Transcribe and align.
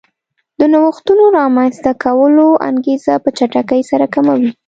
د 0.59 0.61
نوښتونو 0.73 1.23
رامنځته 1.39 1.91
کولو 2.03 2.47
انګېزه 2.69 3.13
په 3.23 3.29
چټکۍ 3.37 3.81
سره 3.91 4.05
کموي 4.13 4.49